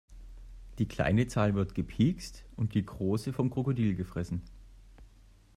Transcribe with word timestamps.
Die 0.79 0.87
kleine 0.87 1.27
Zahl 1.27 1.53
wird 1.53 1.75
gepikst 1.75 2.43
und 2.55 2.73
die 2.73 2.83
große 2.83 3.33
vom 3.33 3.51
Krokodil 3.51 3.93
gefressen. 3.93 4.41